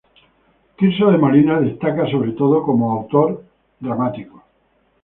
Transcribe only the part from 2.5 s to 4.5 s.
como autor dramático.